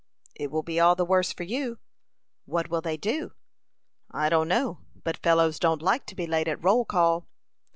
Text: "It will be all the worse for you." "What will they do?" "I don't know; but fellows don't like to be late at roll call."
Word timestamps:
"It 0.33 0.49
will 0.49 0.63
be 0.63 0.79
all 0.79 0.95
the 0.95 1.05
worse 1.05 1.31
for 1.31 1.43
you." 1.43 1.77
"What 2.45 2.69
will 2.69 2.81
they 2.81 2.97
do?" 2.97 3.33
"I 4.09 4.29
don't 4.29 4.47
know; 4.47 4.79
but 5.03 5.17
fellows 5.17 5.59
don't 5.59 5.83
like 5.83 6.07
to 6.07 6.15
be 6.15 6.25
late 6.25 6.47
at 6.47 6.63
roll 6.63 6.85
call." 6.85 7.27